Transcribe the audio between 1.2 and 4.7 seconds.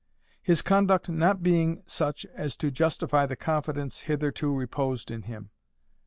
being such as to justify the confidence hitherto